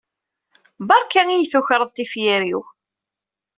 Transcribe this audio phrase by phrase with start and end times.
[0.87, 2.61] Berka i yi-tukreḍ tifyar-iw!